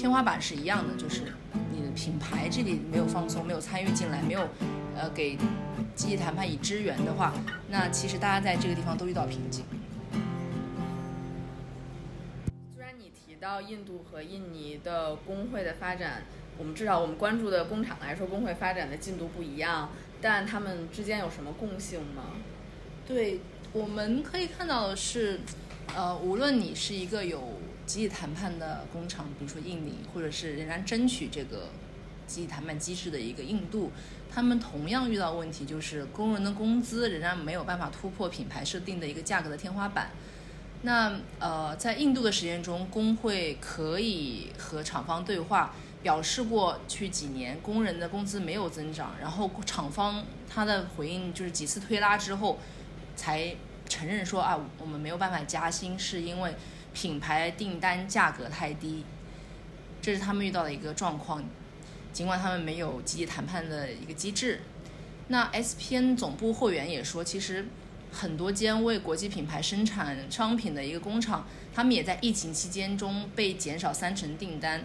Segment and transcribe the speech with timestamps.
[0.00, 1.20] 天花板是一样的，就是
[1.70, 4.48] 你的品牌这里没有放松，没有参与进来，没有
[4.96, 5.36] 呃给
[5.94, 7.34] 积极谈判以支援的话，
[7.68, 9.62] 那其实大家在这个地方都遇到瓶颈。
[12.74, 16.22] 虽然你提到印度和印尼的工会的发展，
[16.56, 19.90] 我们至少我们关注的工厂来说，工会发展的进度不一样，
[20.22, 22.22] 但他们之间有什么共性吗？
[23.06, 23.40] 对，
[23.74, 25.40] 我们可以看到的是，
[25.94, 27.42] 呃，无论你是一个有
[27.90, 31.70] 集体谈判的工厂，比如说印尼，或者是仍然争取这个
[32.24, 33.90] 集体谈判机制的一个印度，
[34.32, 40.10] 他们同样遇到问题，就是工人的工资仍然没有办法突破品牌设定的一个价格的天花板。
[40.82, 52.60] 那呃，在印度的实验中，工会可以和厂方对话，表示过去几年工人的工资没有增长，然后厂方他的回应就是几次推拉之后，
[53.16, 53.56] 才
[53.88, 56.54] 承认说啊，我们没有办法加薪，是因为。
[56.92, 59.04] 品牌订单价格太低，
[60.02, 61.44] 这是他们遇到的一个状况。
[62.12, 64.62] 尽管他们没有积极谈判的一个机制，
[65.28, 67.66] 那 SPN 总部会员也说，其实
[68.10, 74.82] 很多间为国际品牌生产商品的一个工厂，他们也在疫情期间中被减少三成订单，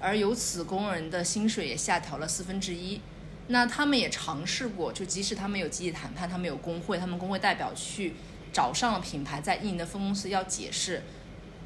[0.00, 3.00] 而由此工人的薪水也下调了四分之一。
[3.46, 8.14] 那他们也尝试过，就即使他们有积极谈判，他们有工会，他们工会代表去
[8.52, 11.02] 找上了品牌在印尼的分公司要解释。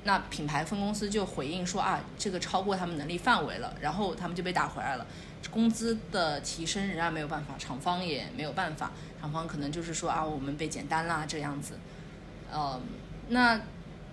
[0.05, 5.07] 那品牌分公司就回应说啊，这个超过他们能力范围了，然后他们就被打回来了。
[5.51, 11.79] 工资的提升仍然没有办法，厂方也没有办法，厂方可能就是说啊，我们被减单啦这样子。
[12.51, 12.81] 呃，
[13.29, 13.61] 那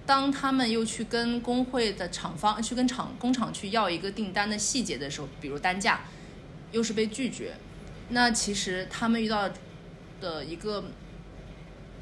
[0.05, 6.01] 当他们又去跟工会的厂方去跟厂工厂去要一个订单的细节的时候，比如单价，
[6.71, 7.55] 又是被拒绝。
[8.09, 9.49] 那其实他们遇到
[10.19, 10.83] 的一个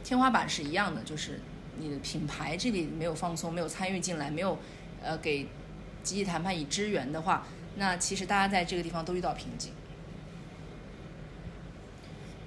[0.03, 1.39] 天花板是一样的，就是。
[1.79, 4.57] 你的品牌这里没有放松，没有参与进来，没有，
[5.01, 5.47] 呃，给
[6.03, 7.45] 集体谈判以支援的话，
[7.77, 9.71] 那其实大家在这个地方都遇到瓶颈。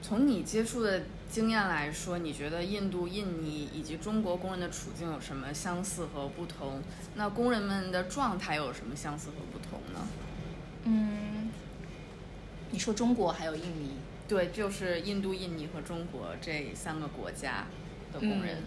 [0.03, 6.81] 从你接触的经验来说，你觉得印度、印尼以及中国工人的处境有什么相似和不同？
[7.17, 10.07] 那工人们的状态有什么相似和不同呢？
[10.85, 11.51] 嗯，
[12.71, 13.97] 你说中国还有印尼？
[14.29, 17.67] 对，就是印度、印尼和中国这三个国家
[18.13, 18.59] 的工人。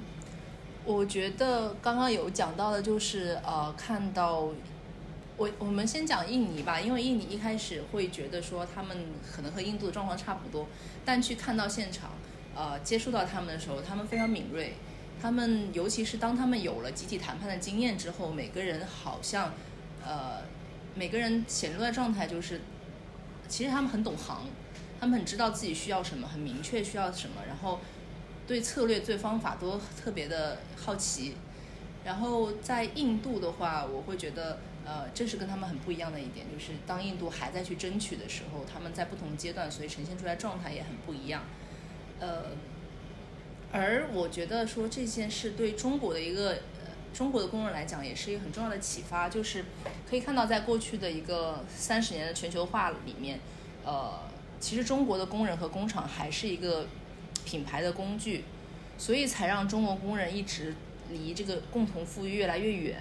[0.92, 4.50] 我觉得刚刚有讲到的，就是呃，看到
[5.38, 8.98] 我我们先讲印尼吧，因为印尼一开始会觉得说他们
[9.32, 10.68] 可能和印度的状况差不多，
[11.06, 12.14] 但去看到现场，
[12.56, 14.78] 呃，接触到他们的时候，他们非常敏锐，
[15.22, 19.54] 他们尤其是当他们有了集体谈判的经验之后，每个人好像
[20.04, 20.42] 呃，
[20.96, 22.62] 每个人显露的状态就是，
[23.48, 24.48] 其实他们很懂行，
[25.00, 27.80] 他们很知道自己需要什么，很明确需要什么，然后。
[28.50, 31.36] 对策略、对方法都特别的好奇，
[32.04, 41.44] 然后在印度的话，我会觉得，呃，这是跟他们很不一样的一点，就是当印度还在去争取的时候，他们在不同阶段，所以呈现出来状态也很不一样。
[42.20, 42.46] 呃，
[43.72, 46.58] 而我觉得说这件事对中国的一个
[47.14, 49.66] 中国的工人来讲，也是一个很重要的启发，就是
[50.10, 53.40] 可以看到，在过去的一个三十年的全球化里面，
[53.86, 54.22] 呃，
[54.60, 56.88] 其实中国的工人和工厂还是一个。
[57.50, 58.44] 品牌的工具，
[58.96, 60.76] 所以才让中国工人一直
[61.10, 63.00] 离这个共同富裕越来越远。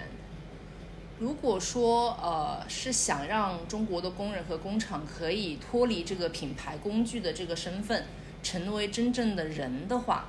[1.19, 8.05] 如果说呃是想让中国的工人和工厂可以脱离这个品牌工具的这个身份，
[8.41, 10.25] 成为真正的人的话，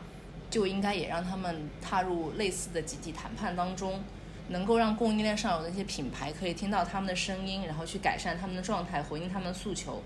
[0.50, 4.02] 就应该也让他们踏入类似的集体谈判当中，
[4.48, 10.02] 能够让供应链上有那些品牌可以听到他们的声音，然后去改善他们的状态，回应他们的诉求。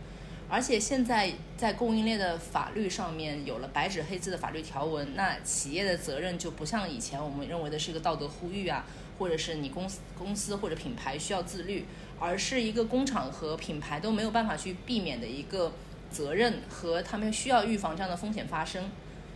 [0.46, 8.84] 而且现在在供应链的法律上面有了白纸黑字的法律条文，那企业的责任就不像以前我们认为的是一个道德呼吁啊，
[9.18, 11.86] 或者是你公司公司或者品牌需要自律，
[12.20, 15.72] 而是一个工厂和品牌都没有办法去避免的一个
[16.10, 18.90] 责任和他们需要预防这样的风险发生。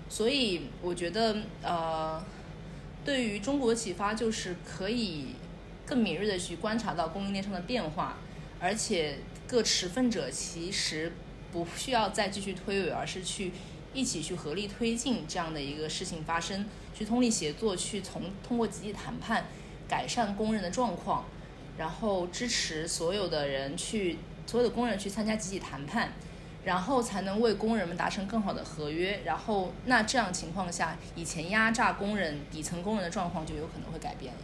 [0.08, 2.22] 所以我觉得，呃，
[3.04, 5.34] 对于中国启发就是可以
[5.84, 8.18] 更敏锐的去观察到供应链上的变化，
[8.60, 9.18] 而且。
[9.48, 11.10] 各持份者其实
[11.50, 13.52] 不需要再继续推诿，而是去
[13.94, 19.46] 一起去合力推进这样的一个事情发生，去通力协作，去从通过集体谈判
[19.88, 21.24] 改善工人的状况，
[21.78, 26.12] 然后支持所有的人去所有的工人去参加集体谈判，
[26.64, 29.22] 然后才能为工人们达成更好的合约。
[29.24, 34.40] 然后那这样情况下，以前压榨工人、底层工人的状况就有可能会改变了。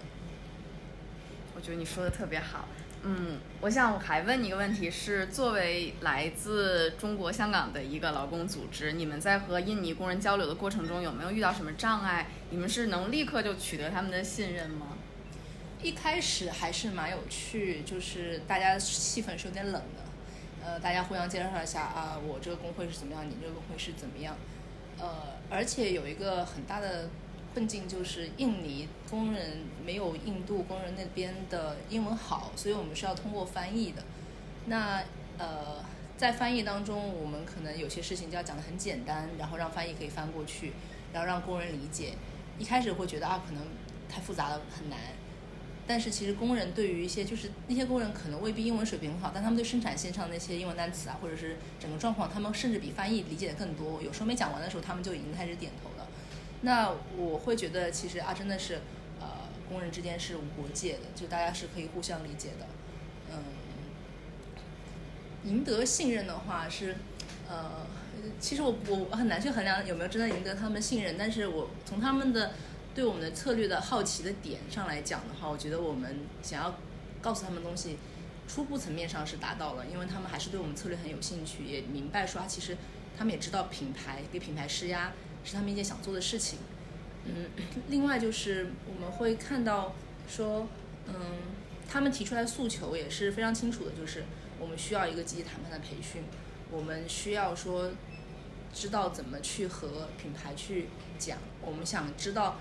[1.55, 2.67] 我觉得你说的特别好。
[3.07, 12.29] 嗯，我想我还问你一个问题，是作为来自中国香港的一个劳工组织，你们在和印尼工人交流的过程中，有没有遇到什么障碍？
[12.49, 14.97] 你们是能立刻就取得他们的信任吗？
[15.83, 24.35] 一开始还是蛮有趣，就是大家气氛是有点冷的，呃，大家互相介绍一下啊，我这个工会是怎么样，你这个工会是怎么样，
[24.99, 27.11] 呃，而且有一个很大的
[27.55, 34.03] 困境就是印尼工人没有印度工人那边的英文好，所以我们是要通过翻译的。
[34.67, 35.01] 那
[35.39, 35.85] 呃，
[36.19, 40.73] 在翻译当中，我们可能有些事情就要讲的很简单，然后让翻译可以翻过去，
[41.13, 42.15] 然后让工人理解。
[42.59, 43.63] 一开始会觉得啊，可能
[44.09, 44.99] 太复杂了，很难。
[45.87, 54.03] 但是其实工人对于一些就是那些工人可能未必英文水平很好，但他们对生产线上那些英文单词啊，或者是整个状况，他们甚至比翻译理解的更多。
[54.03, 55.91] 有时候没讲完的时候，他们就已经开始点头。
[56.65, 58.81] 那我会觉得，其实啊，真的是，
[59.21, 59.27] 呃，
[59.69, 62.67] 工人之间是无国界的，就大家是可以互相理解的。
[63.31, 63.37] 嗯，
[65.45, 66.97] 赢得信任的话是，
[67.49, 67.87] 呃，
[68.41, 72.53] 其实我我很难去衡量有没有真的赢得他们信任，但是我从他们的。
[72.95, 76.79] 对我们的策略的好奇的点上来讲的话，我觉得我们想要
[77.21, 77.99] 告诉他们东西，
[78.47, 82.77] 初步层面上是达到了，因为他们还是对我们策略很有兴趣，也明白说啊，其实
[83.19, 85.13] 他们也知道品牌给品牌施压
[85.45, 86.59] 是他们一件想做的事情。
[87.27, 87.47] 嗯，
[87.89, 89.95] 另外就是我们会看到
[90.29, 90.67] 说，
[91.07, 91.15] 嗯，
[91.89, 94.25] 他们提出来诉求也是非常清楚的，就是
[94.59, 96.23] 我们需要一个积极谈判的培训，
[96.71, 97.93] 我们需要说
[98.73, 100.89] 知道怎么去和品牌去
[101.19, 102.57] 讲，我们想知道。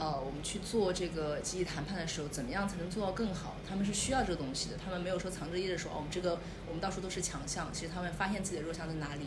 [0.00, 3.56] 呃，我们去做这个积极谈判的时候，怎么样才能做到更好？
[3.68, 6.38] 他们是需要这个东西的，他们没有说藏着掖着说，哦，我们这个
[6.68, 7.68] 我们到处都是强项。
[7.72, 9.26] 其实他们发现自己的弱项在哪里，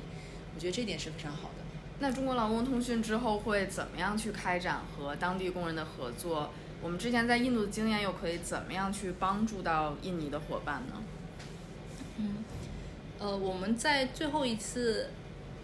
[0.55, 1.60] 我觉得这点是非常好的。
[2.01, 6.49] 那中国劳工通讯之后会怎么样去开展和当地工人的合作？
[6.81, 11.03] 我们之前在印度的经验又可以怎么样去帮助到印尼的伙伴呢？
[12.17, 12.43] 嗯，
[13.19, 15.11] 呃，我们在最后一次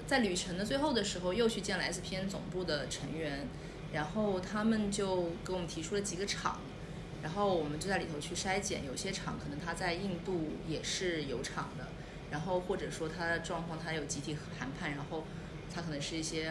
[0.05, 3.47] 在旅程的最后的时候，又去见了 SPN 总部的成员。
[3.93, 6.59] 然后他们就给我们提出了几个厂，
[7.23, 11.87] 然后我们就在里头去筛检，有些厂可能他在印度也是有厂的，
[12.29, 15.23] 然后或者说他的状况他有集体谈判，然后
[15.77, 16.49] 它可能是一些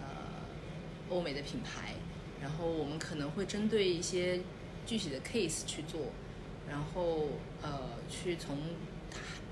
[0.00, 0.06] 呃
[1.10, 1.92] 欧美的品牌，
[2.40, 4.40] 然后我们可能会针对一些
[4.86, 6.06] 具体的 case 去做，
[6.66, 7.28] 然后
[7.60, 8.56] 呃去从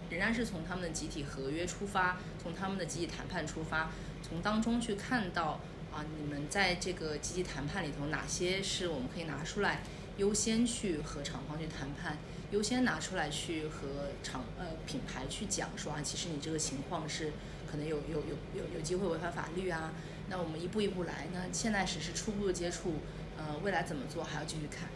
[0.08, 3.90] 仍然是从他们的集体合约出发，从他们的集体谈判出发，
[4.22, 5.60] 从当中去看到。
[5.92, 9.82] 啊，你们在这个集体谈判里头，哪些是我们可以拿出来
[10.18, 12.16] 优先去和厂方去谈判，
[12.52, 17.32] 优先拿出来去和厂呃品牌去讲说啊，其实你这个情况是
[17.70, 19.92] 可能有有有有有机会违反法律啊。
[20.28, 22.94] 那我们一步一步来，那现在只是初步的接触，
[23.36, 24.88] 呃，未来怎么做还要继续看。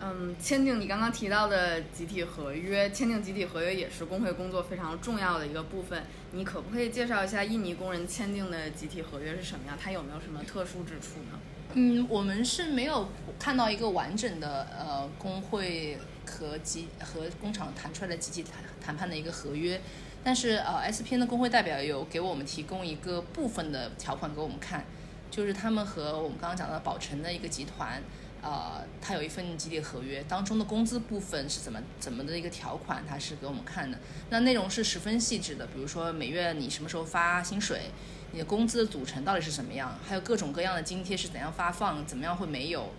[0.00, 6.02] 嗯，签订你刚刚提到的集体合约，签订集体合约也是工会工作非常重要的一个部分。
[6.32, 9.78] 你可不可以介绍一下印尼工人签订的集体合约是什么样？
[9.80, 11.38] 它有没有什么特殊之处呢？
[11.72, 13.08] 嗯，我们是没有
[13.38, 19.80] 看到一个完整的呃工会和集和工厂谈出来的集体谈谈判的一个合约，
[20.22, 24.84] 但是呃 S P N 的工会代表有给我们提供一个部分的条款给我们看，
[25.30, 28.02] 就是他们和我们刚刚讲的宝成的一个集团。
[28.46, 33.98] 呃，他有一份集体合约，当中的工资部分是怎么怎么的一个条款，他是给我们看的。
[34.28, 37.90] 那内容是十分细致的，比如说每月你什么时候发薪水，
[38.32, 42.90] 你的工资的组成到底是什么样，还有各种各样的津贴是怎样发放，怎么样会没有，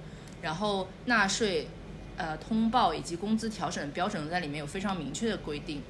[0.41, 1.67] 然后纳税、
[2.17, 5.81] 呃通报以及工资调整标准在里面有非常明确的规定。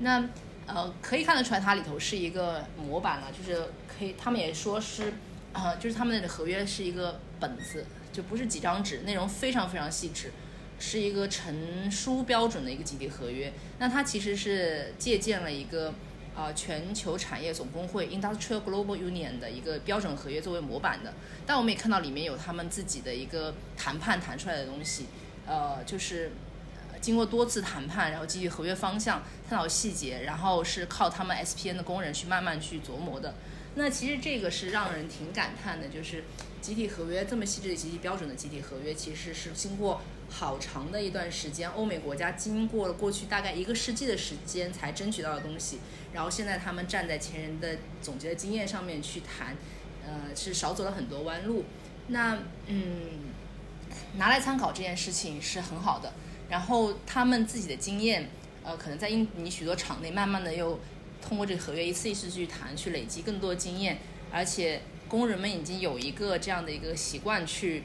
[0.00, 0.28] 那
[0.66, 5.12] 呃可以看得出来，它里头是一个模板了，就是可以，他们也说是，
[5.52, 7.84] 呃，就是他们的合约是一个本子。
[8.12, 10.32] 就不是几张纸，内容非常非常细致，
[10.80, 13.52] 是一个成书标准的一个集体合约。
[13.78, 15.94] 那它其实是借鉴了一个
[16.34, 21.14] 啊全球产业总工会 Industrial Global Union 的一个标准合约作为模板的。
[21.46, 25.06] 但我们也看到里面有他们自己的一个谈判谈出来的东西，
[25.50, 26.30] 呃，就是
[27.00, 33.34] 经过多次谈判，然后基于合约方向探讨细节，然后是靠他们 SPN 的工人去慢慢去琢磨的。
[33.74, 36.22] 那其实这个是让人挺感叹的，就是。
[36.60, 45.78] 集体合约这么细致的集体标准的集体合约，其实是经过好长的一段时间，欧美国家经过了过去大概一个世纪的时间才争取到的东西。
[46.12, 49.56] 然后现在他们站在前人的总结的经验上面去谈，
[50.06, 51.64] 呃，是少走了很多弯路。
[52.08, 53.29] 那嗯，
[54.16, 56.12] 拿来参考这件事情是很好的。
[56.48, 58.30] 然后他们自己的经验，
[58.62, 60.78] 呃，可能在印尼许多厂内慢慢的又
[61.20, 63.98] 通过这个合约一次一次去谈，去累积更多经验，
[64.30, 64.82] 而且。
[65.10, 67.82] 工人们已经有一个这样的一个习惯，去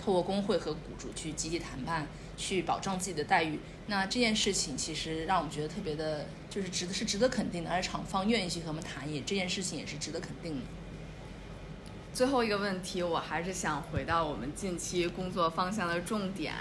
[0.00, 2.06] 透过工会和雇主去集体谈判，
[2.36, 3.58] 去保障自己的待遇。
[3.88, 7.70] 那这件事情其实让我们觉得特别的，就是值得是值得肯定的。
[7.70, 10.60] 而且厂方愿意去和我们谈，也这件事情也是值得肯定的。
[12.18, 16.52] 最后一个问题，我还是想回到我们近期工作方向的重点。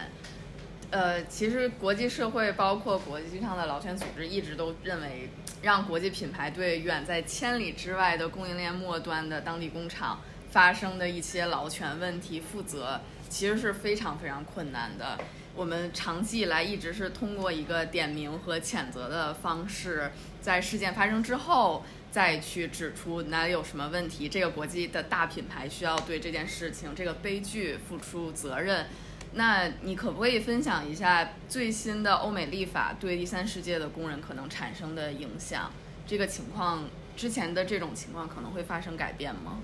[0.92, 5.28] 呃，其实国际社会包括国际上的劳权组织一直都认为，
[5.64, 10.22] 让国际品牌对远在千里之外的供应链末端的当地工厂
[10.52, 15.18] 发生的一些劳权问题负责，其实是非常非常困难的。
[15.56, 28.86] 我们长期以来一直是通过一个点名和谴责的方式，在事件发生之后再去指出哪里有什么问题，这个国际的大品牌需要对这件事情、这个悲剧付出责任。
[29.34, 35.72] 那你可不可以分享一下最新的欧美立法对第三世界的工人可能产生的影响？
[36.06, 36.86] 这个情况
[37.18, 39.58] 之前的这种情况可能会发生改变吗？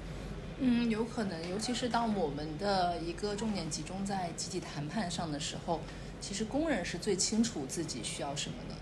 [0.60, 5.82] 嗯，有可能，尤其是当我们的一个重点集中在集体谈判上的时候，
[6.22, 8.76] 其实工人是最清楚自己需要什么的。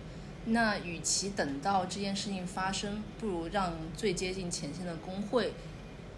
[0.45, 5.53] 那与其等到这件事情发生，不如让最接近前线的工会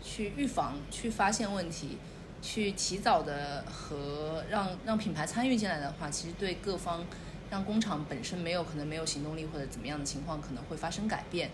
[0.03, 1.97] 去预防、去发现问题。
[2.45, 7.05] 去提早的和让让品牌参与进来的话，其实对各方，
[7.49, 11.51] 让工厂本身没有可能没有行动力或者怎么样的情况可能会发生改变，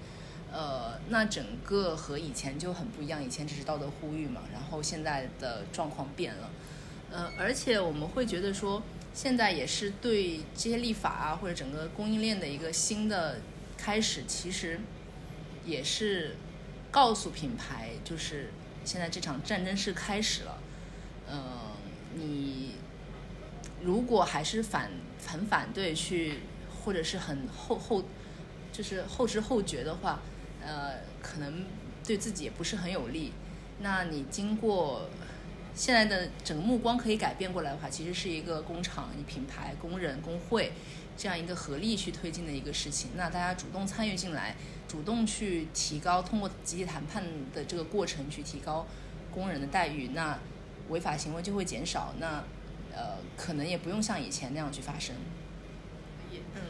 [0.52, 6.50] 呃，那整个和以前就很不一样，以前只是道德呼吁嘛，然后现在的状况变了，
[7.12, 8.82] 呃，而且我们会觉得说，
[9.14, 13.40] 现在也是对这些立法啊或者整个供应链的一个新的
[13.78, 14.80] 开始，其实
[15.66, 16.36] 也是
[16.90, 18.52] 告诉品牌，就是
[18.84, 20.58] 现在这场战争是开始了。
[21.32, 21.42] 嗯，
[22.16, 22.72] 你
[23.84, 24.90] 如果还是反
[25.28, 26.40] 很反对去，
[26.84, 28.04] 或者是很后后，
[28.72, 30.20] 就是后知后觉的话，
[30.66, 31.66] 呃，可能
[32.06, 33.34] 对自己也不是很有利。
[33.80, 35.10] 那你经过
[35.74, 40.72] 现在的整个目光可以改变过来的话，其实是一个工厂、品牌、工人、工会
[41.18, 43.12] 这样一个合力去推进的一个事情。
[43.16, 44.56] 那大家主动参与进来，
[44.88, 47.24] 主动去提高，通过集体谈判
[47.54, 48.86] 的这个过程去提高
[49.32, 50.38] 工人的待遇，那。
[50.90, 52.44] 违法行为就会减少，那
[52.92, 55.16] 呃可能也不用像以前那样去发生。
[56.34, 56.62] 嗯，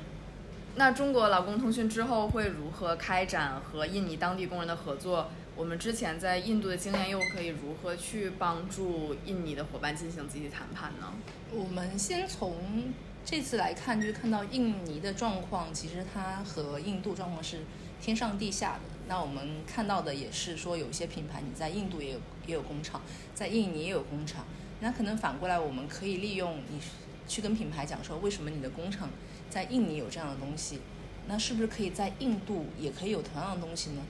[0.79, 5.29] 那中国劳工通讯之后会如何开展和印尼当地工人的合作？
[5.57, 11.11] 我们之前在印度的经验又可以如何去帮助印尼的伙伴进行集体谈判呢？
[11.51, 12.93] 我们先从
[13.25, 17.65] 这次来看，就是看到印尼的状况，其实它和印度状况是
[18.01, 18.79] 天上地下的。
[19.09, 23.01] 那我们看到的也是说，有些品牌你在印度也有也有工厂，
[23.35, 24.45] 在印尼也有工厂。
[24.79, 26.79] 那可能反过来，我们可以利用你
[27.27, 29.09] 去跟品牌讲说，为什么你的工厂
[29.49, 30.79] 在印尼有这样的东西？
[31.27, 34.01] 那是不是可以在印度也可以有同样的东西呢？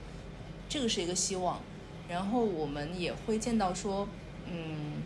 [0.68, 1.60] 这个是一个希望。
[2.08, 4.08] 然后我们也会见到说，
[4.46, 5.02] 嗯，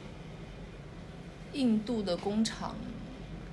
[1.53, 2.75] 印度的工厂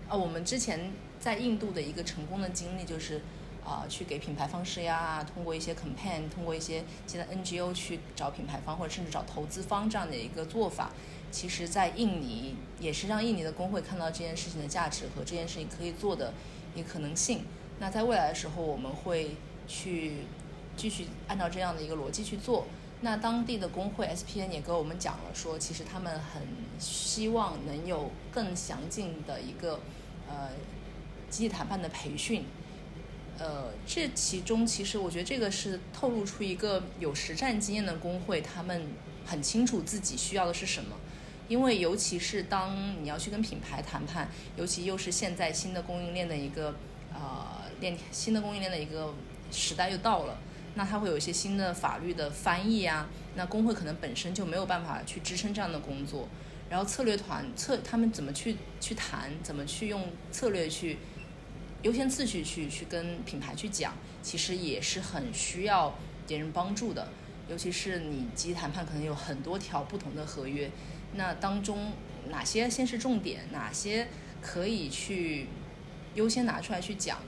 [0.08, 3.22] 啊，我们之前在印度的一个成功的经历就是。
[3.64, 10.90] 啊，去给品牌方施压，通过一些 campaign，通过一些其他 NGO 去找品牌方，或者甚至找投资方这样的一个做法，
[11.30, 16.34] 其实，在印尼也是让印尼的工会看到这件事情的价值和这件事情可以做的
[16.76, 17.46] 一个可能性。
[17.80, 19.36] 那在未来的时候，我们会
[19.68, 20.18] 去
[20.78, 22.68] 继续按照这样的一个逻辑去做。
[23.02, 26.44] 那当地的工会 SPN 也跟我们讲了，说其实他们很
[26.78, 29.80] 希望能有更详尽的一个
[30.30, 30.50] 呃
[31.30, 32.46] 集体谈判的培训。
[33.40, 38.90] 呃，这其中其实我觉得这个是透露出一个有实战经验的工会，他们
[39.26, 40.96] 很清楚自己需要的是什么。
[41.52, 46.74] 因为尤其是当你要去跟品牌谈判，尤其又是现在新的供应链的一个
[47.14, 49.14] 呃链新的供应链的一个
[49.52, 50.38] 时代又到了，
[50.76, 56.30] 那它会有一些新的法律的翻译啊，那工会可能本身就没有办法去支撑这样的工作。
[56.70, 61.00] 然后策略团策他们怎么去去谈，怎么去用策略去。
[61.84, 65.94] 优先次序去去跟品牌去讲，其实也是很需要
[66.26, 67.10] 别人帮助的。
[67.50, 70.70] 尤其是你集谈判可能有很多条不同的合约，
[71.16, 71.94] 那当中
[72.30, 74.08] 哪些先是重点，哪些
[74.42, 75.48] 可以去
[76.16, 77.20] 优先拿出来去讲，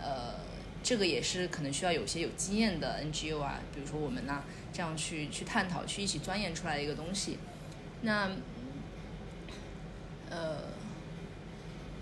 [0.00, 0.34] 呃，
[0.82, 4.42] 这个也是可能需要有些有经验的 NGO 啊，比如说我们呐，
[4.72, 7.38] 这样去去探讨，去一起钻研出来一个东西。
[8.02, 8.30] 那，
[10.30, 10.70] 呃。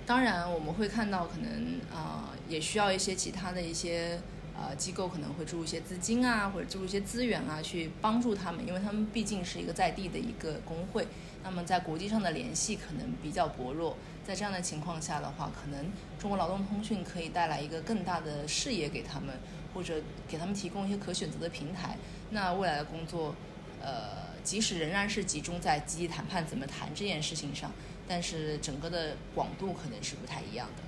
[0.06, 4.18] 当然，我们会看到，可能啊，也需要一些其他的一些
[4.56, 11.06] 呃机构，可能会注入一些资金啊，或者注入一些资源啊，去帮助他们，因为他们毕竟是一个在地的一个工会，
[11.42, 13.96] 那么在国际上的联系可能比较薄弱。
[14.26, 19.34] 在这样的情况下的话，可能中国劳动通讯可以带来一个更大的视野给他们，
[19.72, 21.96] 或者给他们提供一些可选择的平台。
[22.30, 23.34] 那未来的工作，
[23.80, 27.72] 呃，即使仍然是集中在积极谈判怎么谈这件事情上。
[28.06, 30.82] 但是整个的广度可能是不太一样的。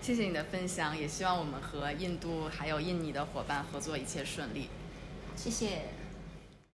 [0.00, 4.68] 谢谢你的分享，也希望我们和印度还有印尼的伙伴合作一切顺利。
[5.36, 5.97] 谢谢。